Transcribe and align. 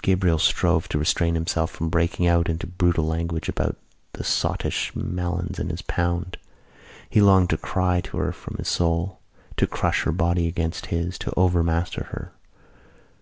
Gabriel 0.00 0.38
strove 0.38 0.88
to 0.88 0.98
restrain 0.98 1.34
himself 1.34 1.70
from 1.70 1.90
breaking 1.90 2.26
out 2.26 2.48
into 2.48 2.66
brutal 2.66 3.04
language 3.04 3.50
about 3.50 3.76
the 4.14 4.24
sottish 4.24 4.96
Malins 4.96 5.58
and 5.58 5.70
his 5.70 5.82
pound. 5.82 6.38
He 7.10 7.20
longed 7.20 7.50
to 7.50 7.58
cry 7.58 8.00
to 8.00 8.16
her 8.16 8.32
from 8.32 8.56
his 8.56 8.68
soul, 8.68 9.20
to 9.58 9.66
crush 9.66 10.04
her 10.04 10.12
body 10.12 10.48
against 10.48 10.86
his, 10.86 11.18
to 11.18 11.34
overmaster 11.36 12.04
her. 12.04 12.32